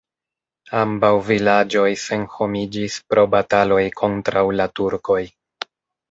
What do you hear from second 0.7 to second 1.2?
Ambaŭ